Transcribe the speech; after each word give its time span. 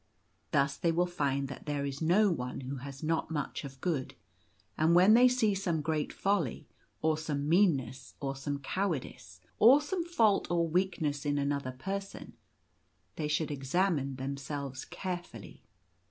Thus 0.51 0.77
they 0.77 0.91
will 0.91 1.05
find 1.05 1.47
that 1.47 1.67
there 1.67 1.85
is 1.85 2.01
no 2.01 2.31
one 2.31 2.61
who 2.61 2.77
has 2.77 3.03
not 3.03 3.29
much 3.29 3.63
of 3.63 3.79
good; 3.81 4.15
and 4.75 4.95
when 4.95 5.13
they 5.13 5.27
see 5.27 5.53
some 5.53 5.83
great 5.83 6.11
folly, 6.11 6.67
or 7.03 7.19
some 7.19 7.47
meanness, 7.47 8.15
or 8.19 8.35
some 8.35 8.57
cowardice, 8.57 9.41
or 9.59 9.79
some 9.79 10.03
fault 10.03 10.49
or 10.49 10.67
weakness 10.67 11.23
in 11.23 11.37
another 11.37 11.71
person, 11.71 12.33
they 13.15 13.27
should 13.27 13.51
examine 13.51 14.15
themselves 14.15 14.85
carefully. 14.85 15.61